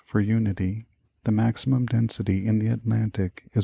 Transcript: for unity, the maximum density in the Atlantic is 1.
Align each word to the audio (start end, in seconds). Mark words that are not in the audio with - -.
for 0.07 0.19
unity, 0.19 0.87
the 1.25 1.31
maximum 1.31 1.85
density 1.85 2.43
in 2.47 2.57
the 2.57 2.67
Atlantic 2.67 3.43
is 3.51 3.57
1. 3.57 3.59